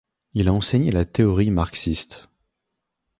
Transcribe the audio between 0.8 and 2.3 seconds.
la théorie marxiste.